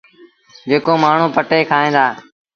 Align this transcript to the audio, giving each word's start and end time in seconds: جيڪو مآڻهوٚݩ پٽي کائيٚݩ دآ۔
جيڪو 0.69 0.93
مآڻهوٚݩ 1.03 1.33
پٽي 1.35 1.59
کائيٚݩ 1.71 1.93
دآ۔ 1.95 2.07